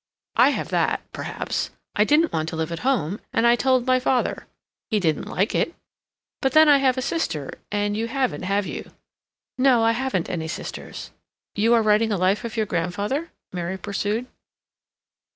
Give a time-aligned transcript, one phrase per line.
[0.35, 1.69] I have that, perhaps.
[1.95, 4.47] I didn't want to live at home, and I told my father.
[4.89, 5.75] He didn't like it....
[6.41, 8.89] But then I have a sister, and you haven't, have you?"
[9.59, 11.11] "No, I haven't any sisters."
[11.53, 14.25] "You are writing a life of your grandfather?" Mary pursued.